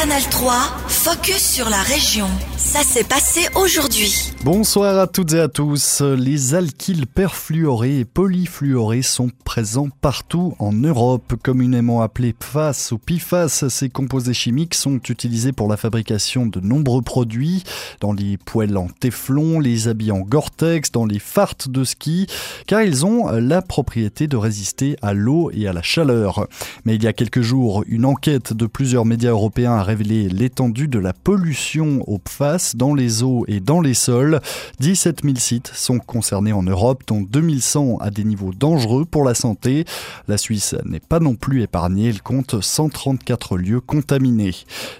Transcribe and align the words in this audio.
Canal 0.00 0.22
3, 0.30 0.87
focus 1.08 1.54
sur 1.54 1.70
la 1.70 1.80
région. 1.80 2.26
Ça 2.58 2.82
s'est 2.82 3.04
passé 3.04 3.48
aujourd'hui. 3.54 4.32
Bonsoir 4.44 4.98
à 4.98 5.06
toutes 5.06 5.32
et 5.32 5.40
à 5.40 5.48
tous. 5.48 6.02
Les 6.02 6.54
alkyles 6.54 7.06
perfluorés 7.06 8.00
et 8.00 8.04
polyfluorés 8.04 9.00
sont 9.00 9.30
présents 9.44 9.88
partout 10.02 10.54
en 10.58 10.72
Europe. 10.72 11.34
Communément 11.42 12.02
appelés 12.02 12.34
PFAS 12.34 12.90
ou 12.92 12.98
PFAS, 12.98 13.68
ces 13.70 13.88
composés 13.88 14.34
chimiques 14.34 14.74
sont 14.74 15.00
utilisés 15.08 15.52
pour 15.52 15.68
la 15.68 15.78
fabrication 15.78 16.44
de 16.44 16.60
nombreux 16.60 17.00
produits, 17.00 17.64
dans 18.00 18.12
les 18.12 18.36
poêles 18.36 18.76
en 18.76 18.88
téflon, 18.88 19.60
les 19.60 19.88
habits 19.88 20.12
en 20.12 20.20
Gore-Tex, 20.20 20.92
dans 20.92 21.06
les 21.06 21.20
fartes 21.20 21.70
de 21.70 21.84
ski, 21.84 22.26
car 22.66 22.82
ils 22.82 23.06
ont 23.06 23.30
la 23.30 23.62
propriété 23.62 24.26
de 24.26 24.36
résister 24.36 24.96
à 25.00 25.14
l'eau 25.14 25.50
et 25.54 25.66
à 25.68 25.72
la 25.72 25.82
chaleur. 25.82 26.48
Mais 26.84 26.96
il 26.96 27.02
y 27.02 27.06
a 27.06 27.14
quelques 27.14 27.40
jours, 27.40 27.82
une 27.86 28.04
enquête 28.04 28.52
de 28.52 28.66
plusieurs 28.66 29.06
médias 29.06 29.30
européens 29.30 29.72
a 29.72 29.82
révélé 29.82 30.28
l'étendue 30.28 30.88
de 30.88 30.97
la 30.98 31.12
pollution 31.12 32.02
au 32.06 32.18
PFAS 32.18 32.74
dans 32.76 32.94
les 32.94 33.22
eaux 33.22 33.44
et 33.48 33.60
dans 33.60 33.80
les 33.80 33.94
sols. 33.94 34.40
17 34.80 35.22
000 35.24 35.36
sites 35.36 35.70
sont 35.74 35.98
concernés 35.98 36.52
en 36.52 36.62
Europe, 36.62 37.02
dont 37.06 37.22
2100 37.22 37.98
à 38.00 38.10
des 38.10 38.24
niveaux 38.24 38.52
dangereux 38.52 39.04
pour 39.04 39.24
la 39.24 39.34
santé. 39.34 39.84
La 40.26 40.38
Suisse 40.38 40.74
n'est 40.84 41.00
pas 41.00 41.20
non 41.20 41.34
plus 41.34 41.62
épargnée, 41.62 42.08
elle 42.08 42.22
compte 42.22 42.60
134 42.60 43.56
lieux 43.56 43.80
contaminés. 43.80 44.54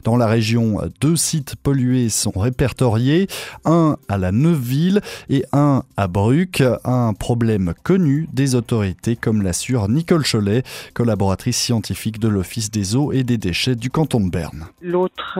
Dans 0.04 0.16
la 0.16 0.26
région, 0.26 0.80
deux 1.00 1.16
sites 1.16 1.56
pollués 1.56 2.08
sont 2.08 2.32
répertoriés, 2.34 3.28
un 3.64 3.96
à 4.08 4.18
la 4.18 4.32
Neuville 4.32 5.00
et 5.28 5.44
un 5.52 5.82
à 5.96 6.08
Bruck, 6.08 6.62
un 6.84 7.12
problème 7.14 7.74
connu 7.82 8.28
des 8.32 8.54
autorités 8.54 9.16
comme 9.16 9.42
l'assure 9.42 9.88
Nicole 9.88 10.24
Cholet, 10.24 10.62
collaboratrice 10.94 11.56
scientifique 11.56 12.18
de 12.18 12.28
l'Office 12.28 12.70
des 12.70 12.96
eaux 12.96 13.12
et 13.12 13.24
des 13.24 13.38
déchets 13.38 13.74
du 13.74 13.90
canton 13.90 14.20
de 14.20 14.30
Berne. 14.30 14.66
L'autre 14.82 15.38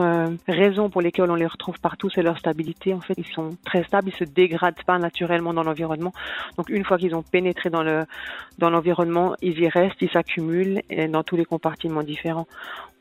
euh, 0.49 0.53
raison 0.53 0.89
pour 0.89 1.01
laquelle 1.01 1.29
on 1.29 1.35
les 1.35 1.45
retrouve 1.45 1.79
partout, 1.79 2.09
c'est 2.09 2.21
leur 2.21 2.37
stabilité. 2.37 2.93
En 2.93 3.01
fait, 3.01 3.13
ils 3.17 3.25
sont 3.25 3.57
très 3.65 3.83
stables, 3.83 4.09
ils 4.09 4.15
se 4.15 4.23
dégradent 4.23 4.83
pas 4.85 4.97
naturellement 4.97 5.53
dans 5.53 5.63
l'environnement. 5.63 6.13
Donc, 6.57 6.69
une 6.69 6.83
fois 6.83 6.97
qu'ils 6.97 7.15
ont 7.15 7.23
pénétré 7.23 7.69
dans 7.69 7.83
le 7.83 8.05
dans 8.57 8.69
l'environnement, 8.69 9.35
ils 9.41 9.59
y 9.59 9.69
restent, 9.69 10.01
ils 10.01 10.09
s'accumulent 10.09 10.81
dans 11.09 11.23
tous 11.23 11.37
les 11.37 11.45
compartiments 11.45 12.03
différents. 12.03 12.47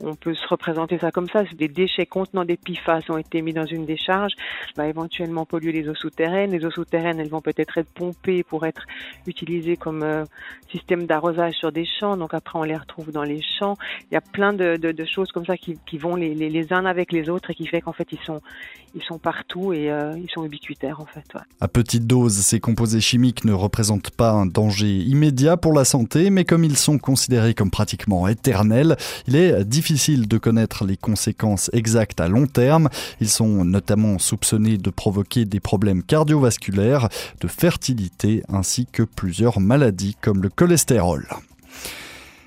On 0.00 0.14
peut 0.14 0.34
se 0.34 0.46
représenter 0.46 0.98
ça 0.98 1.10
comme 1.10 1.28
ça. 1.28 1.42
C'est 1.48 1.56
des 1.56 1.66
déchets 1.66 2.06
contenant 2.06 2.44
des 2.44 2.56
PFAS 2.56 3.00
ont 3.08 3.18
été 3.18 3.42
mis 3.42 3.52
dans 3.52 3.66
une 3.66 3.84
décharge, 3.84 4.32
va 4.76 4.86
éventuellement 4.86 5.44
polluer 5.44 5.72
les 5.72 5.88
eaux 5.88 5.94
souterraines. 5.94 6.52
Les 6.52 6.64
eaux 6.64 6.70
souterraines, 6.70 7.18
elles 7.18 7.28
vont 7.28 7.40
peut-être 7.40 7.78
être 7.78 7.92
pompées 7.92 8.44
pour 8.44 8.64
être 8.66 8.86
utilisées 9.26 9.76
comme 9.76 10.02
euh, 10.02 10.24
système 10.70 11.06
d'arrosage 11.06 11.54
sur 11.54 11.72
des 11.72 11.84
champs. 11.84 12.16
Donc 12.16 12.34
après, 12.34 12.58
on 12.58 12.62
les 12.62 12.76
retrouve 12.76 13.10
dans 13.10 13.24
les 13.24 13.42
champs. 13.42 13.76
Il 14.10 14.14
y 14.14 14.16
a 14.16 14.20
plein 14.20 14.52
de, 14.52 14.78
choses 15.04 15.32
comme 15.32 15.46
ça 15.46 15.56
qui, 15.56 15.98
vont 15.98 16.14
les, 16.14 16.34
les, 16.34 16.48
les, 16.48 16.72
uns 16.72 16.84
avec 16.84 17.12
les 17.12 17.27
et 17.50 17.54
qui 17.54 17.66
fait 17.66 17.80
qu'en 17.80 17.92
fait, 17.92 18.08
ils 18.12 19.02
sont, 19.02 19.18
partout 19.18 19.72
et 19.72 19.90
euh, 19.90 20.16
ils 20.18 20.30
sont 20.30 20.44
ubiquitaires 20.44 21.00
en 21.00 21.06
fait. 21.06 21.24
À 21.60 21.68
petite 21.68 22.06
dose, 22.06 22.34
ces 22.34 22.60
composés 22.60 23.00
chimiques 23.00 23.44
ne 23.44 23.52
représentent 23.52 24.10
pas 24.10 24.30
un 24.30 24.46
danger 24.46 24.96
immédiat 24.98 25.56
pour 25.56 25.72
la 25.72 25.84
santé, 25.84 26.30
mais 26.30 26.44
comme 26.44 26.64
ils 26.64 26.76
sont 26.76 26.98
considérés 26.98 27.54
comme 27.54 27.70
pratiquement 27.70 28.28
éternels, 28.28 28.96
il 29.26 29.36
est 29.36 29.64
difficile 29.64 30.28
de 30.28 30.38
connaître 30.38 30.84
les 30.84 30.96
conséquences 30.96 31.70
exactes 31.72 32.20
à 32.20 32.28
long 32.28 32.46
terme. 32.46 32.88
Ils 33.20 33.28
sont 33.28 33.64
notamment 33.64 34.18
soupçonnés 34.18 34.78
de 34.78 34.90
provoquer 34.90 35.44
des 35.44 35.60
problèmes 35.60 36.02
cardiovasculaires, 36.02 37.08
de 37.40 37.48
fertilité 37.48 38.42
ainsi 38.48 38.86
que 38.86 39.02
plusieurs 39.02 39.60
maladies 39.60 40.16
comme 40.20 40.42
le 40.42 40.48
cholestérol. 40.48 41.26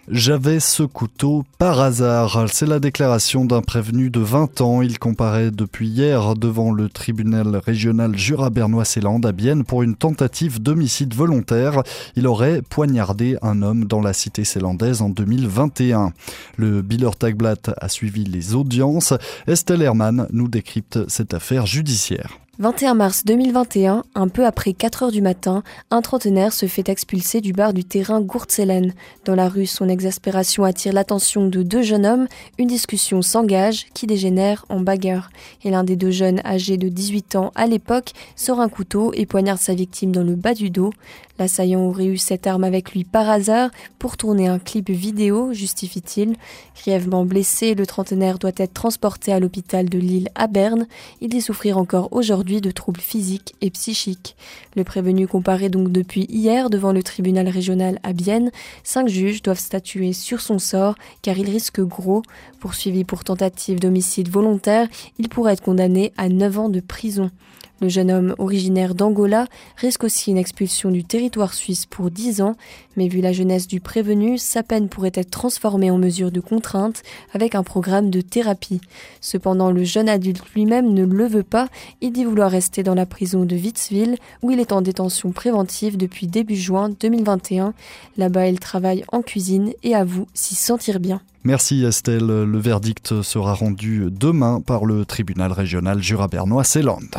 J'avais 0.07 0.59
ce 0.59 0.81
couteau 0.81 1.45
par 1.59 1.79
hasard. 1.79 2.47
C'est 2.51 2.65
la 2.65 2.79
déclaration 2.79 3.45
d'un 3.45 3.61
prévenu 3.61 4.09
de 4.09 4.19
20 4.19 4.59
ans. 4.61 4.81
Il 4.81 4.97
comparait 4.97 5.51
depuis 5.51 5.87
hier 5.87 6.33
devant 6.35 6.71
le 6.71 6.89
tribunal 6.89 7.55
régional 7.55 8.17
Jura-Bernois-Célande 8.17 9.25
à 9.27 9.31
Bienne 9.31 9.63
pour 9.63 9.83
une 9.83 9.95
tentative 9.95 10.61
d'homicide 10.61 11.13
volontaire. 11.13 11.83
Il 12.15 12.25
aurait 12.25 12.63
poignardé 12.63 13.37
un 13.43 13.61
homme 13.61 13.85
dans 13.85 14.01
la 14.01 14.13
cité 14.13 14.43
célandaise 14.43 15.03
en 15.03 15.09
2021. 15.09 16.13
Le 16.57 16.81
Biller 16.81 17.11
Tagblatt 17.17 17.71
a 17.79 17.87
suivi 17.87 18.23
les 18.23 18.55
audiences. 18.55 19.13
Estelle 19.45 19.83
Hermann 19.83 20.27
nous 20.33 20.47
décrypte 20.47 21.07
cette 21.09 21.35
affaire 21.35 21.67
judiciaire. 21.67 22.40
21 22.61 22.93
mars 22.93 23.25
2021, 23.25 24.03
un 24.13 24.27
peu 24.27 24.45
après 24.45 24.73
4 24.73 25.01
heures 25.01 25.11
du 25.11 25.23
matin, 25.23 25.63
un 25.89 26.03
trentenaire 26.03 26.53
se 26.53 26.67
fait 26.67 26.89
expulser 26.89 27.41
du 27.41 27.53
bar 27.53 27.73
du 27.73 27.83
terrain 27.83 28.21
Gourtzelen. 28.21 28.93
Dans 29.25 29.33
la 29.33 29.49
rue, 29.49 29.65
son 29.65 29.89
exaspération 29.89 30.63
attire 30.63 30.93
l'attention 30.93 31.47
de 31.47 31.63
deux 31.63 31.81
jeunes 31.81 32.05
hommes. 32.05 32.27
Une 32.59 32.67
discussion 32.67 33.23
s'engage 33.23 33.87
qui 33.95 34.05
dégénère 34.05 34.63
en 34.69 34.79
bagarre. 34.79 35.31
Et 35.63 35.71
l'un 35.71 35.83
des 35.83 35.95
deux 35.95 36.11
jeunes, 36.11 36.39
âgés 36.45 36.77
de 36.77 36.87
18 36.87 37.35
ans 37.35 37.51
à 37.55 37.65
l'époque, 37.65 38.11
sort 38.35 38.59
un 38.59 38.69
couteau 38.69 39.11
et 39.15 39.25
poignarde 39.25 39.59
sa 39.59 39.73
victime 39.73 40.11
dans 40.11 40.23
le 40.23 40.35
bas 40.35 40.53
du 40.53 40.69
dos. 40.69 40.91
L'assaillant 41.41 41.81
aurait 41.87 42.05
eu 42.05 42.19
cette 42.19 42.45
arme 42.45 42.63
avec 42.63 42.91
lui 42.91 43.03
par 43.03 43.27
hasard 43.27 43.71
pour 43.97 44.15
tourner 44.15 44.47
un 44.47 44.59
clip 44.59 44.91
vidéo, 44.91 45.53
justifie-t-il. 45.53 46.35
Grièvement 46.79 47.25
blessé, 47.25 47.73
le 47.73 47.87
trentenaire 47.87 48.37
doit 48.37 48.51
être 48.57 48.73
transporté 48.73 49.33
à 49.33 49.39
l'hôpital 49.39 49.89
de 49.89 49.97
Lille 49.97 50.29
à 50.35 50.45
Berne. 50.45 50.85
Il 51.19 51.29
dit 51.29 51.41
souffrir 51.41 51.79
encore 51.79 52.09
aujourd'hui 52.11 52.61
de 52.61 52.69
troubles 52.69 52.99
physiques 52.99 53.55
et 53.61 53.71
psychiques. 53.71 54.35
Le 54.75 54.83
prévenu 54.83 55.27
comparaît 55.27 55.69
donc 55.69 55.91
depuis 55.91 56.27
hier 56.29 56.69
devant 56.69 56.91
le 56.91 57.01
tribunal 57.01 57.49
régional 57.49 57.97
à 58.03 58.13
Bienne. 58.13 58.51
Cinq 58.83 59.07
juges 59.07 59.41
doivent 59.41 59.57
statuer 59.57 60.13
sur 60.13 60.41
son 60.41 60.59
sort 60.59 60.93
car 61.23 61.39
il 61.39 61.49
risque 61.49 61.81
gros. 61.81 62.21
Poursuivi 62.61 63.05
pour 63.05 63.23
tentative 63.23 63.79
d'homicide 63.79 64.29
volontaire, 64.29 64.87
il 65.17 65.29
pourrait 65.29 65.53
être 65.53 65.63
condamné 65.63 66.13
à 66.15 66.29
9 66.29 66.59
ans 66.59 66.69
de 66.69 66.79
prison. 66.79 67.31
Le 67.81 67.89
jeune 67.89 68.11
homme 68.11 68.35
originaire 68.37 68.93
d'Angola 68.93 69.47
risque 69.77 70.03
aussi 70.03 70.29
une 70.29 70.37
expulsion 70.37 70.91
du 70.91 71.03
territoire 71.03 71.55
suisse 71.55 71.87
pour 71.87 72.11
10 72.11 72.43
ans, 72.43 72.55
mais 72.97 73.07
vu 73.07 73.19
la 73.19 73.33
jeunesse 73.33 73.65
du 73.65 73.79
prévenu, 73.79 74.37
sa 74.37 74.61
peine 74.61 74.89
pourrait 74.89 75.11
être 75.15 75.31
transformée 75.31 75.89
en 75.89 75.97
mesure 75.97 76.31
de 76.31 76.39
contrainte 76.39 77.01
avec 77.33 77.55
un 77.55 77.63
programme 77.63 78.11
de 78.11 78.21
thérapie. 78.21 78.79
Cependant, 79.21 79.71
le 79.71 79.83
jeune 79.83 80.07
adulte 80.07 80.45
lui-même 80.53 80.93
ne 80.93 81.03
le 81.03 81.25
veut 81.25 81.41
pas, 81.41 81.67
il 81.99 82.11
dit 82.11 82.25
vouloir 82.25 82.51
rester 82.51 82.83
dans 82.83 82.93
la 82.93 83.07
prison 83.07 83.43
de 83.43 83.55
Witzville, 83.55 84.17
où 84.43 84.51
il 84.51 84.59
est 84.59 84.71
en 84.71 84.83
détention 84.83 85.31
préventive 85.31 85.97
depuis 85.97 86.27
début 86.27 86.55
juin 86.55 86.89
2021. 86.89 87.73
Là-bas, 88.17 88.45
il 88.45 88.59
travaille 88.59 89.03
en 89.11 89.23
cuisine 89.23 89.73
et 89.81 89.95
avoue 89.95 90.27
s'y 90.35 90.53
sentir 90.53 90.99
bien. 90.99 91.23
Merci 91.43 91.83
Estelle. 91.83 92.27
Le 92.27 92.59
verdict 92.59 93.21
sera 93.23 93.53
rendu 93.53 94.09
demain 94.11 94.61
par 94.61 94.85
le 94.85 95.05
tribunal 95.05 95.51
régional 95.51 96.01
Jura-Bernois-Célande. 96.01 97.15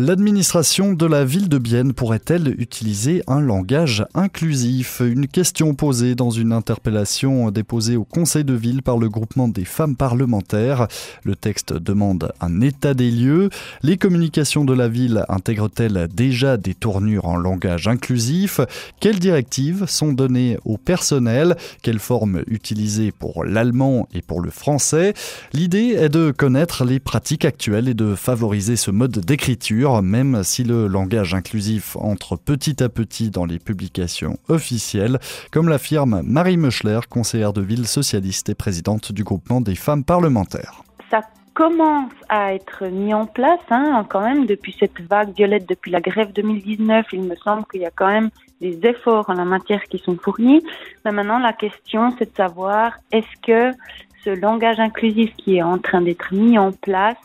L'administration 0.00 0.92
de 0.92 1.06
la 1.06 1.24
ville 1.24 1.48
de 1.48 1.58
Bienne 1.58 1.92
pourrait-elle 1.92 2.54
utiliser 2.60 3.24
un 3.26 3.40
langage 3.40 4.06
inclusif? 4.14 5.02
Une 5.04 5.26
question 5.26 5.74
posée 5.74 6.14
dans 6.14 6.30
une 6.30 6.52
interpellation 6.52 7.50
déposée 7.50 7.96
au 7.96 8.04
conseil 8.04 8.44
de 8.44 8.54
ville 8.54 8.84
par 8.84 8.96
le 8.96 9.08
groupement 9.08 9.48
des 9.48 9.64
femmes 9.64 9.96
parlementaires. 9.96 10.86
Le 11.24 11.34
texte 11.34 11.72
demande 11.72 12.30
un 12.40 12.60
état 12.60 12.94
des 12.94 13.10
lieux. 13.10 13.50
Les 13.82 13.96
communications 13.96 14.64
de 14.64 14.72
la 14.72 14.86
ville 14.86 15.24
intègrent-elles 15.28 16.06
déjà 16.14 16.56
des 16.56 16.74
tournures 16.74 17.26
en 17.26 17.36
langage 17.36 17.88
inclusif? 17.88 18.60
Quelles 19.00 19.18
directives 19.18 19.86
sont 19.88 20.12
données 20.12 20.58
au 20.64 20.76
personnel? 20.76 21.56
Quelle 21.82 21.98
forme 21.98 22.44
utiliser 22.46 23.10
pour 23.10 23.44
l'allemand 23.44 24.06
et 24.14 24.22
pour 24.22 24.42
le 24.42 24.50
français? 24.50 25.14
L'idée 25.52 25.96
est 25.98 26.08
de 26.08 26.30
connaître 26.30 26.84
les 26.84 27.00
pratiques 27.00 27.44
actuelles 27.44 27.88
et 27.88 27.94
de 27.94 28.14
favoriser 28.14 28.76
ce 28.76 28.92
mode 28.92 29.18
d'écriture 29.18 29.87
même 30.02 30.42
si 30.44 30.64
le 30.64 30.86
langage 30.86 31.34
inclusif 31.34 31.96
entre 31.96 32.36
petit 32.36 32.82
à 32.82 32.88
petit 32.88 33.30
dans 33.30 33.44
les 33.44 33.58
publications 33.58 34.38
officielles, 34.48 35.18
comme 35.50 35.68
l'affirme 35.68 36.22
Marie 36.24 36.56
Meuchler, 36.56 37.00
conseillère 37.08 37.52
de 37.52 37.62
ville 37.62 37.86
socialiste 37.86 38.48
et 38.48 38.54
présidente 38.54 39.12
du 39.12 39.24
groupement 39.24 39.60
des 39.60 39.74
femmes 39.74 40.04
parlementaires. 40.04 40.82
Ça 41.10 41.22
commence 41.54 42.12
à 42.28 42.54
être 42.54 42.86
mis 42.86 43.14
en 43.14 43.26
place, 43.26 43.60
hein, 43.70 44.06
quand 44.08 44.20
même, 44.20 44.46
depuis 44.46 44.76
cette 44.78 45.00
vague 45.08 45.34
violette, 45.34 45.68
depuis 45.68 45.90
la 45.90 46.00
grève 46.00 46.32
2019, 46.32 47.06
il 47.12 47.22
me 47.22 47.34
semble 47.36 47.64
qu'il 47.70 47.80
y 47.80 47.86
a 47.86 47.90
quand 47.90 48.08
même 48.08 48.30
des 48.60 48.78
efforts 48.82 49.30
en 49.30 49.34
la 49.34 49.44
matière 49.44 49.82
qui 49.84 49.98
sont 49.98 50.16
fournis. 50.16 50.62
Mais 51.04 51.12
maintenant, 51.12 51.38
la 51.38 51.52
question, 51.52 52.14
c'est 52.18 52.30
de 52.30 52.36
savoir 52.36 52.92
est-ce 53.12 53.40
que 53.42 53.76
ce 54.24 54.30
langage 54.30 54.80
inclusif 54.80 55.34
qui 55.36 55.56
est 55.56 55.62
en 55.62 55.78
train 55.78 56.02
d'être 56.02 56.34
mis 56.34 56.58
en 56.58 56.72
place 56.72 57.16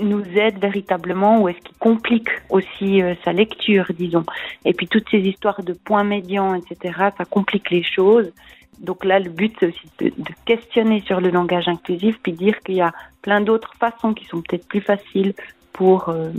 nous 0.00 0.24
aide 0.36 0.58
véritablement 0.58 1.40
ou 1.40 1.48
est-ce 1.48 1.58
qu'il 1.58 1.76
complique 1.78 2.28
aussi 2.48 3.02
euh, 3.02 3.14
sa 3.24 3.32
lecture, 3.32 3.86
disons. 3.96 4.24
Et 4.64 4.72
puis 4.72 4.88
toutes 4.88 5.08
ces 5.10 5.18
histoires 5.18 5.62
de 5.62 5.72
points 5.72 6.04
médians, 6.04 6.54
etc., 6.54 7.10
ça 7.16 7.24
complique 7.24 7.70
les 7.70 7.82
choses. 7.82 8.32
Donc 8.78 9.04
là, 9.04 9.18
le 9.18 9.30
but, 9.30 9.54
c'est 9.60 9.66
aussi 9.66 9.88
de, 9.98 10.08
de, 10.08 10.32
questionner 10.44 11.02
sur 11.02 11.20
le 11.20 11.30
langage 11.30 11.68
inclusif, 11.68 12.18
puis 12.22 12.32
dire 12.32 12.58
qu'il 12.60 12.76
y 12.76 12.80
a 12.80 12.92
plein 13.20 13.40
d'autres 13.40 13.74
façons 13.78 14.14
qui 14.14 14.24
sont 14.24 14.42
peut-être 14.42 14.66
plus 14.66 14.80
faciles 14.80 15.34
pour 15.72 16.08
euh, 16.08 16.30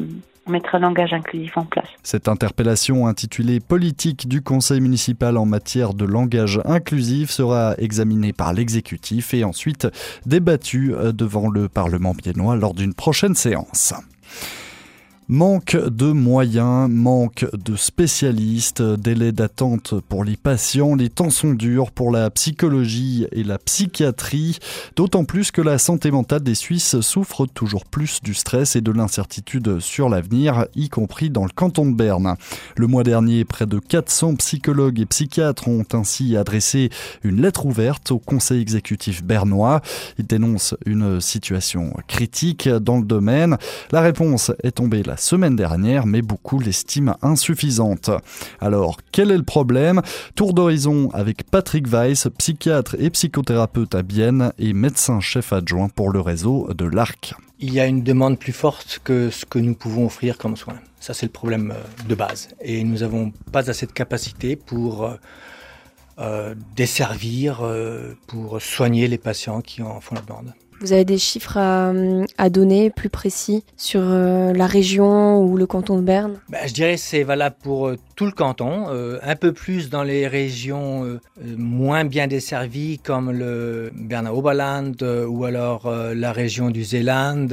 Cette 2.03 2.27
interpellation 2.27 3.07
intitulée 3.07 3.59
Politique 3.59 4.27
du 4.27 4.41
Conseil 4.41 4.81
municipal 4.81 5.37
en 5.37 5.45
matière 5.45 5.93
de 5.93 6.05
langage 6.05 6.59
inclusif 6.65 7.29
sera 7.31 7.75
examinée 7.77 8.33
par 8.33 8.53
l'exécutif 8.53 9.33
et 9.33 9.43
ensuite 9.43 9.87
débattue 10.25 10.93
devant 11.13 11.49
le 11.49 11.69
Parlement 11.69 12.13
biennois 12.13 12.55
lors 12.55 12.73
d'une 12.73 12.93
prochaine 12.93 13.35
séance. 13.35 13.93
Manque 15.29 15.77
de 15.77 16.11
moyens, 16.11 16.89
manque 16.89 17.45
de 17.53 17.77
spécialistes, 17.77 18.81
délai 18.81 19.31
d'attente 19.31 19.93
pour 20.09 20.25
les 20.25 20.35
patients, 20.35 20.95
les 20.95 21.09
temps 21.09 21.29
sont 21.29 21.53
durs 21.53 21.91
pour 21.91 22.11
la 22.11 22.29
psychologie 22.29 23.25
et 23.31 23.43
la 23.45 23.57
psychiatrie, 23.57 24.59
d'autant 24.97 25.23
plus 25.23 25.51
que 25.51 25.61
la 25.61 25.77
santé 25.77 26.11
mentale 26.11 26.43
des 26.43 26.55
Suisses 26.55 26.99
souffre 26.99 27.45
toujours 27.45 27.85
plus 27.85 28.21
du 28.21 28.33
stress 28.33 28.75
et 28.75 28.81
de 28.81 28.91
l'incertitude 28.91 29.79
sur 29.79 30.09
l'avenir, 30.09 30.65
y 30.75 30.89
compris 30.89 31.29
dans 31.29 31.45
le 31.45 31.51
canton 31.51 31.85
de 31.85 31.95
Berne. 31.95 32.35
Le 32.75 32.87
mois 32.87 33.03
dernier, 33.03 33.45
près 33.45 33.65
de 33.65 33.79
400 33.79 34.35
psychologues 34.35 34.99
et 34.99 35.05
psychiatres 35.05 35.69
ont 35.69 35.85
ainsi 35.93 36.35
adressé 36.35 36.89
une 37.23 37.41
lettre 37.41 37.65
ouverte 37.65 38.11
au 38.11 38.19
conseil 38.19 38.61
exécutif 38.61 39.23
bernois. 39.23 39.81
Ils 40.19 40.27
dénoncent 40.27 40.75
une 40.85 41.21
situation 41.21 41.93
critique 42.09 42.67
dans 42.67 42.97
le 42.97 43.05
domaine. 43.05 43.57
La 43.93 44.01
réponse 44.01 44.51
est 44.63 44.71
tombée 44.71 45.01
la 45.13 45.17
semaine 45.17 45.55
dernière, 45.55 46.07
mais 46.07 46.23
beaucoup 46.23 46.59
l'estiment 46.59 47.17
insuffisante. 47.21 48.09
Alors, 48.59 48.97
quel 49.11 49.29
est 49.29 49.37
le 49.37 49.43
problème? 49.43 50.01
Tour 50.33 50.55
d'horizon 50.55 51.11
avec 51.13 51.43
Patrick 51.51 51.87
Weiss, 51.87 52.27
psychiatre 52.39 52.95
et 52.97 53.11
psychothérapeute 53.11 53.93
à 53.93 54.01
Bienne 54.01 54.53
et 54.57 54.73
médecin-chef 54.73 55.53
adjoint 55.53 55.87
pour 55.87 56.09
le 56.09 56.19
réseau 56.19 56.67
de 56.73 56.85
l'ARC. 56.85 57.35
Il 57.59 57.71
y 57.71 57.79
a 57.79 57.85
une 57.85 58.01
demande 58.01 58.39
plus 58.39 58.53
forte 58.53 59.01
que 59.03 59.29
ce 59.29 59.45
que 59.45 59.59
nous 59.59 59.75
pouvons 59.75 60.07
offrir 60.07 60.39
comme 60.39 60.57
soins. 60.57 60.79
Ça, 60.99 61.13
c'est 61.13 61.27
le 61.27 61.31
problème 61.31 61.75
euh, 61.75 62.07
de 62.09 62.15
base. 62.15 62.49
Et 62.59 62.83
nous 62.83 62.97
n'avons 63.01 63.31
pas 63.51 63.69
assez 63.69 63.85
de 63.85 63.91
capacité 63.91 64.55
pour 64.55 65.03
euh, 65.03 65.15
euh, 66.17 66.55
desservir, 66.75 67.61
pour 68.25 68.59
soigner 68.59 69.07
les 69.07 69.19
patients 69.19 69.61
qui 69.61 69.83
en 69.83 70.01
font 70.01 70.15
la 70.15 70.21
demande. 70.21 70.53
Vous 70.83 70.91
avez 70.91 71.05
des 71.05 71.17
chiffres 71.17 71.57
à, 71.57 72.49
donner 72.49 72.89
plus 72.89 73.07
précis 73.07 73.63
sur 73.77 74.01
euh, 74.03 74.51
la 74.51 74.67
région 74.67 75.41
ou 75.41 75.55
le 75.55 75.65
canton 75.65 75.95
de 75.95 76.01
Berne? 76.01 76.41
Ben, 76.49 76.59
Je 76.67 76.73
dirais 76.73 76.95
que 76.95 76.99
c'est 76.99 77.23
valable 77.23 77.55
pour 77.63 77.87
euh, 77.87 77.97
tout 78.17 78.25
le 78.25 78.33
canton, 78.33 78.87
euh, 78.89 79.17
un 79.23 79.37
peu 79.37 79.53
plus 79.53 79.89
dans 79.89 80.03
les 80.03 80.27
régions 80.27 81.19
moins 81.55 82.03
bien 82.03 82.27
desservies 82.27 82.99
comme 82.99 83.31
le 83.31 83.91
Berner 83.95 84.29
Oberland 84.29 85.01
ou 85.01 85.45
alors 85.45 85.89
la 85.89 86.31
région 86.33 86.69
du 86.69 86.83
Zéland, 86.83 87.47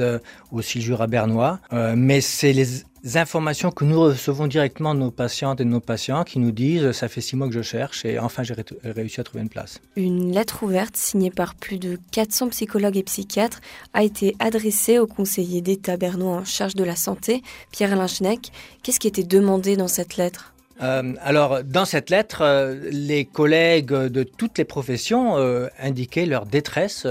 aussi 0.51 0.79
le 0.79 0.83
Jura 0.83 1.07
bernois. 1.07 1.59
mais 1.95 2.19
c'est 2.19 2.51
les 2.51 2.83
informations 3.15 3.71
que 3.71 3.83
nous 3.83 3.99
recevons 3.99 4.47
directement 4.47 4.93
de 4.93 4.99
nos 4.99 5.11
patientes 5.11 5.59
et 5.61 5.63
de 5.63 5.69
nos 5.69 5.79
patients 5.79 6.23
qui 6.23 6.39
nous 6.39 6.51
disent 6.51 6.91
ça 6.91 7.07
fait 7.07 7.21
six 7.21 7.35
mois 7.35 7.47
que 7.47 7.53
je 7.53 7.61
cherche 7.61 8.05
et 8.05 8.19
enfin 8.19 8.43
j'ai 8.43 8.55
réussi 8.83 9.19
à 9.19 9.23
trouver 9.23 9.41
une 9.41 9.49
place. 9.49 9.79
Une 9.95 10.31
lettre 10.31 10.63
ouverte 10.63 10.95
signée 10.95 11.31
par 11.31 11.55
plus 11.55 11.79
de 11.79 11.97
400 12.11 12.49
psychologues 12.49 12.97
et 12.97 13.03
psychiatres 13.03 13.61
a 13.93 14.03
été 14.03 14.35
adressée 14.39 14.99
au 14.99 15.07
conseiller 15.07 15.61
d'État 15.61 15.97
bernois 15.97 16.37
en 16.37 16.45
charge 16.45 16.75
de 16.75 16.83
la 16.83 16.95
santé, 16.95 17.41
Pierre-Alain 17.71 18.07
Schneck. 18.07 18.51
Qu'est-ce 18.83 18.99
qui 18.99 19.07
était 19.07 19.23
demandé 19.23 19.75
dans 19.77 19.87
cette 19.87 20.17
lettre? 20.17 20.53
Euh, 20.81 21.13
alors, 21.21 21.63
dans 21.63 21.85
cette 21.85 22.09
lettre, 22.09 22.41
euh, 22.41 22.75
les 22.91 23.25
collègues 23.25 23.93
de 23.93 24.23
toutes 24.23 24.57
les 24.57 24.65
professions 24.65 25.37
euh, 25.37 25.67
indiquaient 25.79 26.25
leur 26.25 26.45
détresse 26.45 27.05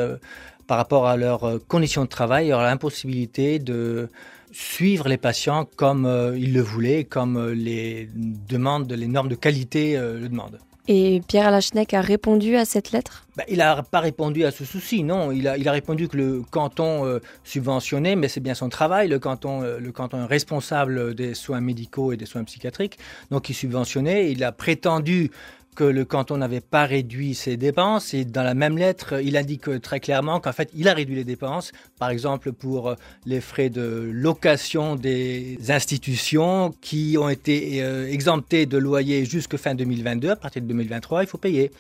par 0.66 0.76
rapport 0.76 1.06
à 1.06 1.16
leurs 1.16 1.58
conditions 1.68 2.04
de 2.04 2.08
travail, 2.08 2.52
à 2.52 2.62
l'impossibilité 2.62 3.58
de 3.58 4.08
suivre 4.52 5.08
les 5.08 5.16
patients 5.16 5.66
comme 5.76 6.06
euh, 6.06 6.36
ils 6.36 6.52
le 6.52 6.60
voulaient, 6.60 7.04
comme 7.04 7.36
euh, 7.36 7.54
les 7.54 8.08
demandes, 8.14 8.90
les 8.92 9.08
normes 9.08 9.28
de 9.28 9.34
qualité 9.34 9.96
euh, 9.96 10.18
le 10.18 10.28
demandent. 10.28 10.58
Et 10.88 11.20
Pierre 11.28 11.48
Alachneck 11.48 11.94
a 11.94 12.00
répondu 12.00 12.56
à 12.56 12.64
cette 12.64 12.90
lettre? 12.90 13.24
Bah, 13.36 13.44
Il 13.48 13.58
n'a 13.58 13.82
pas 13.82 14.00
répondu 14.00 14.44
à 14.44 14.50
ce 14.50 14.64
souci, 14.64 15.04
non. 15.04 15.30
Il 15.30 15.46
a, 15.46 15.56
il 15.56 15.68
a 15.68 15.72
répondu 15.72 16.08
que 16.08 16.16
le 16.16 16.42
canton 16.42 17.20
subventionnait, 17.44 18.16
mais 18.16 18.26
c'est 18.26 18.40
bien 18.40 18.54
son 18.54 18.68
travail. 18.70 19.06
Le 19.06 19.20
canton, 19.20 19.60
le 19.60 19.92
canton 19.92 20.24
est 20.24 20.26
responsable 20.26 21.14
des 21.14 21.34
soins 21.34 21.60
médicaux 21.60 22.12
et 22.12 22.16
des 22.16 22.26
soins 22.26 22.42
psychiatriques, 22.42 22.98
donc 23.30 23.48
il 23.50 23.54
subventionnait. 23.54 24.32
Il 24.32 24.42
a 24.42 24.50
prétendu 24.50 25.30
que 25.76 25.84
le 25.84 26.04
canton 26.04 26.36
n'avait 26.36 26.60
pas 26.60 26.84
réduit 26.84 27.34
ses 27.34 27.56
dépenses 27.56 28.12
et 28.14 28.24
dans 28.24 28.42
la 28.42 28.54
même 28.54 28.76
lettre, 28.76 29.20
il 29.22 29.36
indique 29.36 29.80
très 29.80 30.00
clairement 30.00 30.40
qu'en 30.40 30.52
fait, 30.52 30.70
il 30.74 30.88
a 30.88 30.94
réduit 30.94 31.16
les 31.16 31.24
dépenses, 31.24 31.72
par 31.98 32.10
exemple 32.10 32.52
pour 32.52 32.94
les 33.26 33.40
frais 33.40 33.70
de 33.70 34.10
location 34.12 34.96
des 34.96 35.58
institutions 35.68 36.74
qui 36.80 37.16
ont 37.18 37.28
été 37.28 37.82
euh, 37.82 38.08
exemptés 38.08 38.66
de 38.66 38.78
loyer 38.78 39.24
jusqu'à 39.24 39.58
fin 39.58 39.74
2022. 39.74 40.30
À 40.30 40.36
partir 40.36 40.62
de 40.62 40.66
2023, 40.66 41.22
il 41.22 41.26
faut 41.26 41.38
payer. 41.38 41.70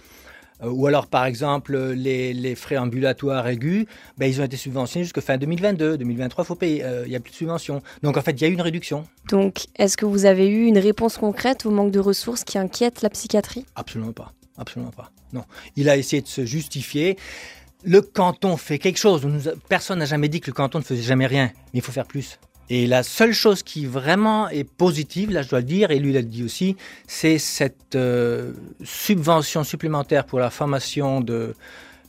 Euh, 0.62 0.70
ou 0.70 0.86
alors, 0.86 1.06
par 1.06 1.24
exemple, 1.24 1.76
les, 1.76 2.54
frais 2.54 2.76
ambulatoires 2.76 3.46
aigus, 3.48 3.86
ben, 4.18 4.26
ils 4.26 4.40
ont 4.40 4.44
été 4.44 4.56
subventionnés 4.56 5.04
jusqu'à 5.04 5.20
fin 5.20 5.38
2022. 5.38 5.96
2023, 5.98 6.44
il 6.44 6.46
faut 6.46 6.54
payer. 6.54 6.84
Euh, 6.84 7.04
il 7.06 7.10
n'y 7.10 7.16
a 7.16 7.20
plus 7.20 7.30
de 7.30 7.36
subvention. 7.36 7.82
Donc, 8.02 8.16
en 8.16 8.22
fait, 8.22 8.32
il 8.32 8.42
y 8.42 8.44
a 8.44 8.48
eu 8.48 8.52
une 8.52 8.60
réduction. 8.60 9.06
Donc, 9.28 9.66
est-ce 9.76 9.96
que 9.96 10.06
vous 10.06 10.26
avez 10.26 10.48
eu 10.48 10.66
une 10.66 10.78
réponse 10.78 11.16
concrète 11.16 11.66
au 11.66 11.70
manque 11.70 11.92
de 11.92 12.00
ressources 12.00 12.44
qui 12.44 12.58
inquiète 12.58 13.02
la 13.02 13.10
psychiatrie? 13.10 13.64
Absolument 13.74 14.12
pas. 14.12 14.32
Absolument 14.58 14.90
pas. 14.90 15.10
Non. 15.32 15.44
Il 15.76 15.88
a 15.88 15.96
essayé 15.96 16.22
de 16.22 16.28
se 16.28 16.44
justifier. 16.44 17.16
Le 17.82 18.02
canton 18.02 18.56
fait 18.56 18.78
quelque 18.78 18.98
chose. 18.98 19.26
Personne 19.68 20.00
n'a 20.00 20.04
jamais 20.04 20.28
dit 20.28 20.40
que 20.40 20.50
le 20.50 20.54
canton 20.54 20.78
ne 20.78 20.84
faisait 20.84 21.02
jamais 21.02 21.26
rien. 21.26 21.50
Mais 21.72 21.80
il 21.80 21.82
faut 21.82 21.92
faire 21.92 22.06
plus. 22.06 22.38
Et 22.70 22.86
la 22.86 23.02
seule 23.02 23.32
chose 23.32 23.64
qui 23.64 23.84
vraiment 23.84 24.48
est 24.48 24.62
positive, 24.62 25.32
là 25.32 25.42
je 25.42 25.48
dois 25.48 25.58
le 25.58 25.66
dire, 25.66 25.90
et 25.90 25.98
lui 25.98 26.12
l'a 26.12 26.22
dit 26.22 26.44
aussi, 26.44 26.76
c'est 27.08 27.38
cette 27.38 27.96
euh, 27.96 28.52
subvention 28.84 29.64
supplémentaire 29.64 30.24
pour 30.24 30.38
la 30.38 30.50
formation 30.50 31.20
de 31.20 31.34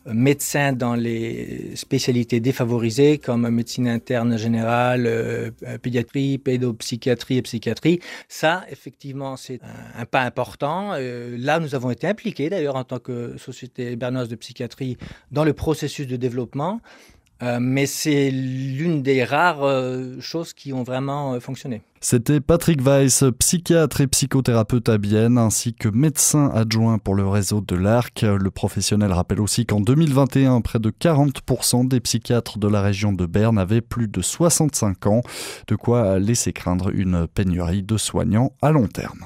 euh, 0.05 0.13
médecins 0.13 0.71
dans 0.71 0.93
les 0.93 1.71
spécialités 1.75 2.39
défavorisées 2.39 3.17
comme 3.17 3.49
médecine 3.49 3.87
interne 3.87 4.37
générale, 4.37 5.07
euh, 5.07 5.49
pédiatrie, 5.81 6.37
pédopsychiatrie 6.37 7.37
et 7.37 7.41
psychiatrie. 7.41 7.99
Ça, 8.29 8.63
effectivement, 8.69 9.37
c'est 9.37 9.59
un, 9.97 10.05
pas 10.05 10.21
important. 10.21 10.91
là, 10.93 11.59
nous 11.59 11.73
avons 11.73 11.89
été 11.89 12.05
impliqués 12.05 12.51
d'ailleurs 12.51 12.75
en 12.75 12.83
tant 12.83 12.99
que 12.99 13.35
Société 13.37 13.95
bernoise 13.95 14.29
de 14.29 14.35
psychiatrie 14.35 14.97
dans 15.31 15.43
le 15.43 15.53
processus 15.53 16.05
de 16.05 16.17
développement. 16.17 16.81
Euh, 17.43 17.57
mais 17.59 17.85
c'est 17.85 18.29
l'une 18.29 19.01
des 19.01 19.23
rares 19.23 19.63
euh, 19.63 20.19
choses 20.19 20.53
qui 20.53 20.73
ont 20.73 20.83
vraiment 20.83 21.33
euh, 21.33 21.39
fonctionné. 21.39 21.81
C'était 21.99 22.39
Patrick 22.39 22.81
Weiss, 22.81 23.23
psychiatre 23.39 24.01
et 24.01 24.07
psychothérapeute 24.07 24.89
à 24.89 24.97
Bienne, 24.97 25.37
ainsi 25.37 25.73
que 25.73 25.87
médecin 25.87 26.51
adjoint 26.53 26.97
pour 26.97 27.13
le 27.13 27.27
réseau 27.27 27.61
de 27.61 27.75
l'ARC. 27.75 28.23
Le 28.23 28.49
professionnel 28.49 29.11
rappelle 29.11 29.39
aussi 29.39 29.67
qu'en 29.67 29.81
2021, 29.81 30.61
près 30.61 30.79
de 30.79 30.89
40% 30.89 31.87
des 31.87 31.99
psychiatres 31.99 32.57
de 32.57 32.67
la 32.67 32.81
région 32.81 33.13
de 33.13 33.27
Berne 33.27 33.59
avaient 33.59 33.81
plus 33.81 34.07
de 34.07 34.21
65 34.21 35.05
ans, 35.05 35.21
de 35.67 35.75
quoi 35.75 36.17
laisser 36.17 36.53
craindre 36.53 36.89
une 36.89 37.27
pénurie 37.27 37.83
de 37.83 37.97
soignants 37.97 38.53
à 38.63 38.71
long 38.71 38.87
terme. 38.87 39.25